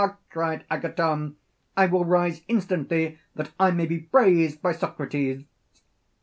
[0.31, 1.35] cried Agathon,
[1.77, 5.43] I will rise instantly, that I may be praised by Socrates.